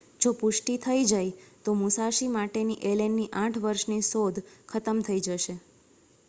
જો 0.21 0.29
પુષ્ટિ 0.33 0.77
થઈ 0.77 1.03
જાય 1.03 1.49
તો 1.65 1.75
મુસાશી 1.75 2.29
માટેની 2.29 2.79
એલેનની 2.83 3.27
8 3.43 3.63
વર્ષની 3.67 4.07
શોધ 4.09 4.41
ખતમ 4.69 5.01
થઈ 5.01 5.21
જશે 5.21 5.57